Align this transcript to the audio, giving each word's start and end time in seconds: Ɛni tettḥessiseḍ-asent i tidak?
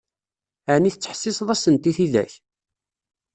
Ɛni 0.73 0.89
tettḥessiseḍ-asent 0.93 1.89
i 1.89 1.91
tidak? 1.97 2.31